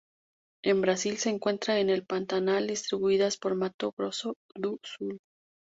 [0.63, 5.19] En Brasil se encuentra en el Pantanal distribuidas por Mato Grosso do Sul.